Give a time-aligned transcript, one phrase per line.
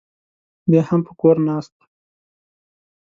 [0.69, 1.85] بیا هم په کور ناست دی.